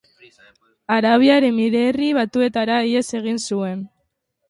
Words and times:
Arabiar 0.95 1.45
Emirerri 1.51 2.09
Batuetara 2.21 2.83
ihes 2.91 3.07
egin 3.23 3.43
zuen. 3.53 3.89